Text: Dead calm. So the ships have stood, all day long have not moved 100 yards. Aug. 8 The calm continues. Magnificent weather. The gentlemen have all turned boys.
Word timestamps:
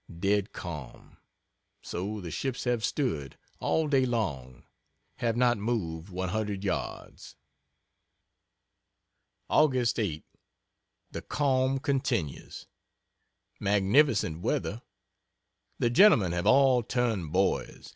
Dead 0.19 0.51
calm. 0.51 1.17
So 1.83 2.21
the 2.21 2.31
ships 2.31 2.63
have 2.63 2.83
stood, 2.83 3.37
all 3.59 3.87
day 3.87 4.03
long 4.03 4.63
have 5.17 5.37
not 5.37 5.59
moved 5.59 6.09
100 6.09 6.63
yards. 6.63 7.35
Aug. 9.47 9.99
8 9.99 10.25
The 11.11 11.21
calm 11.21 11.77
continues. 11.77 12.65
Magnificent 13.59 14.41
weather. 14.41 14.81
The 15.77 15.91
gentlemen 15.91 16.31
have 16.31 16.47
all 16.47 16.81
turned 16.81 17.31
boys. 17.31 17.89